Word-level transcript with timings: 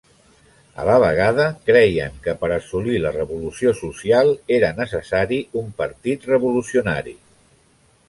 A 0.83 0.85
la 0.87 0.95
vegada, 1.03 1.45
creien 1.71 2.17
que 2.23 2.33
per 2.45 2.49
assolir 2.57 2.97
la 3.05 3.13
revolució 3.19 3.75
social 3.83 4.33
era 4.59 4.75
necessari 4.83 5.43
un 5.63 5.73
partit 5.85 6.31
revolucionari. 6.35 7.19